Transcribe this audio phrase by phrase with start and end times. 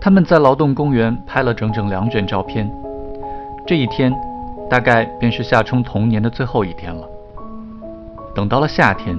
[0.00, 2.70] 他们在劳动公园拍了整整两卷照片。
[3.66, 4.10] 这一天，
[4.70, 7.06] 大概便是夏冲童年的最后一天了。
[8.34, 9.18] 等到了夏天，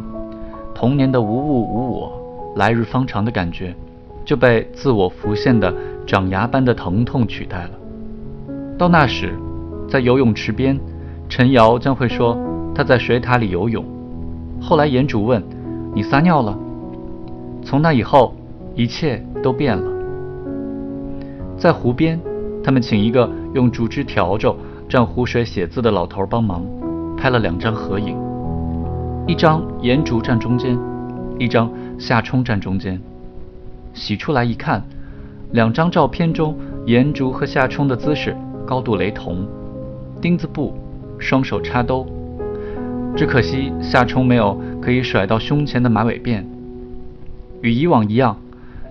[0.74, 2.12] 童年的无物无我、
[2.56, 3.76] 来日方长的感觉，
[4.26, 5.72] 就被自我浮现的
[6.08, 7.72] 长牙般的疼痛取代了。
[8.76, 9.38] 到那时，
[9.88, 10.80] 在游泳池边，
[11.30, 12.36] 陈瑶将会说
[12.74, 13.86] 他在水塔里游泳。
[14.60, 15.44] 后来严主问
[15.94, 16.58] ：“你撒尿了？”
[17.64, 18.34] 从那以后，
[18.74, 20.01] 一切都变了。
[21.62, 22.20] 在湖边，
[22.64, 24.58] 他们请一个用竹枝笤帚
[24.90, 26.66] 蘸湖水写字的老头帮忙，
[27.16, 28.18] 拍了两张合影。
[29.28, 30.76] 一张颜竹站中间，
[31.38, 33.00] 一张夏冲站中间。
[33.94, 34.84] 洗出来一看，
[35.52, 36.58] 两张照片中
[36.88, 38.36] 颜竹和夏冲的姿势
[38.66, 39.46] 高度雷同，
[40.20, 40.74] 丁字步，
[41.20, 42.08] 双手插兜。
[43.16, 46.44] 只可惜夏冲没有可以甩到胸前的马尾辫。
[47.62, 48.36] 与以往一样，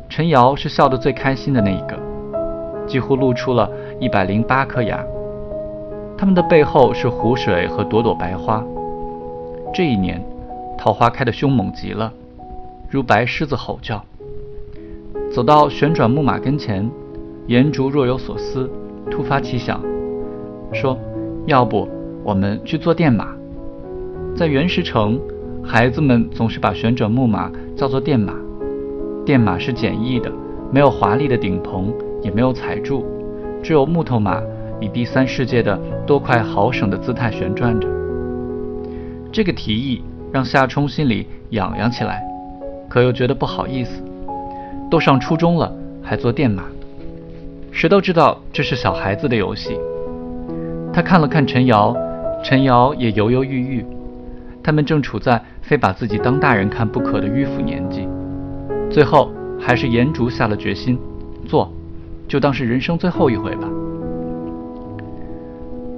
[0.08, 1.98] 陈瑶是笑得最开心的那一个，
[2.90, 5.00] 几乎露出了一百零八颗牙。
[6.18, 8.64] 他们的背后是湖水和朵朵白花。
[9.72, 10.20] 这一年，
[10.76, 12.12] 桃花开得凶猛极了，
[12.90, 14.04] 如白狮子吼叫。
[15.32, 16.90] 走到旋转木马跟前，
[17.46, 18.68] 颜竹若有所思，
[19.08, 19.80] 突发奇想，
[20.72, 20.98] 说
[21.46, 21.88] ：“要不
[22.24, 23.28] 我们去坐电马？
[24.36, 25.20] 在原石城，
[25.62, 28.34] 孩子们总是把旋转木马叫做电马。
[29.24, 30.32] 电马是简易的，
[30.72, 33.04] 没有华丽的顶棚，也没有踩住，
[33.62, 34.40] 只有木头马
[34.80, 37.88] 以第三世界的多快好省的姿态旋转着。”
[39.32, 42.22] 这个提议让夏冲心里痒痒起来，
[42.88, 44.02] 可又觉得不好意思。
[44.90, 46.64] 都上初中了，还坐电马，
[47.70, 49.78] 谁都知道这是小孩子的游戏。
[50.92, 51.96] 他看了看陈瑶，
[52.42, 53.86] 陈瑶也犹犹豫豫。
[54.62, 58.08] 他们正处在非把自己当大人看不可的迂腐年纪。
[58.90, 59.30] 最后
[59.60, 60.98] 还是颜竹下了决心，
[61.46, 61.72] 坐，
[62.30, 63.68] 就当是人生最后一回吧。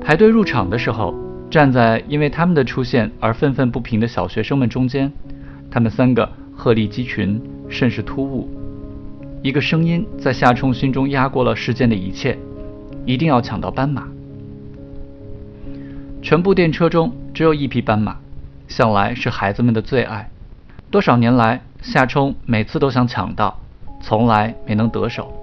[0.00, 1.14] 排队入场的时候。
[1.52, 5.12] 站在因为他们的出现而愤愤不平的小学生们中间，
[5.70, 6.26] 他们三个
[6.56, 7.38] 鹤立鸡群，
[7.68, 8.48] 甚是突兀。
[9.42, 12.38] 一个声音在夏冲心中压过了世间的一切，
[13.04, 14.08] 一定要抢到斑马。
[16.22, 18.16] 全部电车中只有一匹斑马，
[18.66, 20.30] 向来是孩子们的最爱。
[20.90, 23.60] 多少年来，夏冲每次都想抢到，
[24.00, 25.41] 从来没能得手。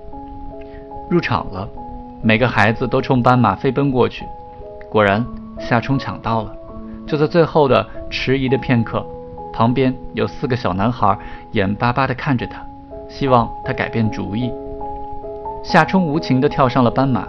[1.09, 1.67] 入场了，
[2.21, 4.25] 每个孩子都冲斑马飞奔过去，
[4.89, 5.25] 果然。
[5.59, 6.55] 夏冲抢到了，
[7.05, 9.05] 就在最后的迟疑的片刻，
[9.51, 11.19] 旁边有四个小男孩
[11.51, 12.65] 眼巴巴地看着他，
[13.09, 14.49] 希望他改变主意。
[15.61, 17.27] 夏冲无情地跳上了斑马，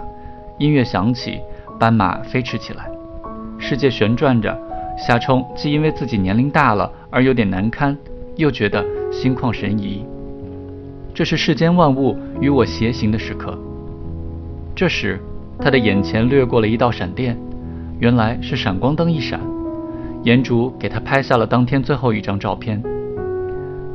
[0.57, 1.41] 音乐响起，
[1.77, 2.89] 斑马飞驰起来，
[3.59, 4.57] 世界旋转着。
[4.97, 7.97] 夏冲既因为自己年龄大了而有点难堪，
[8.37, 8.81] 又觉得
[9.11, 10.05] 心旷神怡。
[11.13, 13.59] 这是世间万物与我偕行的时刻。
[14.75, 15.19] 这时，
[15.59, 17.37] 他的眼前掠过了一道闪电。
[17.99, 19.39] 原来是闪光灯一闪，
[20.23, 22.81] 颜竹给他拍下了当天最后一张照片。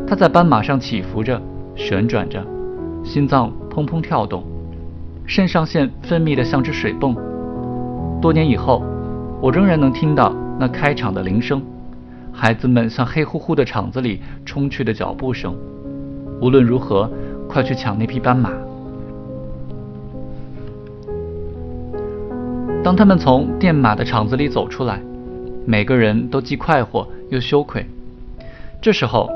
[0.06, 1.42] 他在斑马上起伏着，
[1.75, 2.41] 旋转着，
[3.03, 4.44] 心脏砰砰跳动，
[5.26, 7.16] 肾上腺分泌的像只水泵。
[8.22, 8.84] 多年以后，
[9.41, 11.60] 我仍然能听到那开场的铃声，
[12.32, 15.53] 孩子们向黑乎乎的场子里冲去的脚步声。
[16.41, 17.10] 无论如何，
[17.48, 18.50] 快去抢那匹斑马！
[22.86, 25.00] 当他们从电马的场子里走出来，
[25.64, 27.84] 每个人都既快活又羞愧。
[28.80, 29.28] 这时候，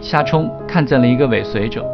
[0.00, 1.84] 夏冲看见了一个尾随者，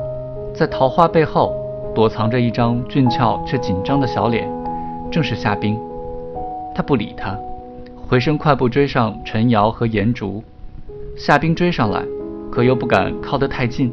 [0.54, 1.52] 在桃花背后
[1.96, 4.48] 躲藏着一张俊俏却紧张的小脸，
[5.10, 5.76] 正是夏冰。
[6.76, 7.36] 他不理他，
[8.06, 10.40] 回身快步追上陈瑶和颜竹。
[11.16, 12.04] 夏冰追上来，
[12.52, 13.92] 可又不敢靠得太近。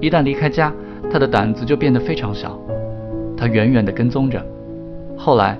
[0.00, 0.72] 一旦离开家，
[1.10, 2.56] 他的胆子就变得非常小。
[3.36, 4.40] 他远远地跟踪着，
[5.16, 5.58] 后来。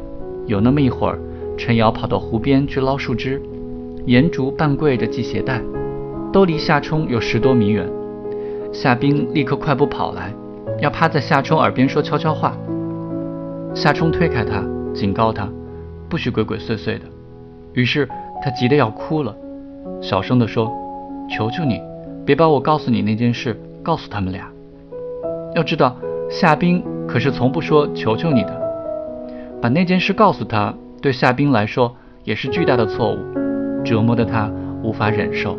[0.49, 1.19] 有那么一会儿，
[1.59, 3.41] 陈瑶跑到湖边去捞树枝，
[4.07, 5.61] 颜竹半跪着系鞋带，
[6.33, 7.87] 都离夏冲有十多米远。
[8.73, 10.33] 夏冰立刻快步跑来，
[10.81, 12.57] 要趴在夏冲耳边说悄悄话。
[13.75, 14.65] 夏冲推开他，
[14.95, 15.47] 警告他，
[16.09, 17.05] 不许鬼鬼祟祟的。
[17.75, 18.09] 于是
[18.43, 19.37] 他急得要哭了，
[20.01, 20.73] 小声地说
[21.31, 21.79] ：“求求你，
[22.25, 24.51] 别把我告诉你那件事告诉他们俩。
[25.55, 25.95] 要知道，
[26.31, 28.59] 夏冰可是从不说求求你的。”
[29.61, 33.19] 把那件事告诉他，对夏冰来说也是巨大的错误，
[33.85, 34.51] 折磨的他
[34.83, 35.59] 无法忍受。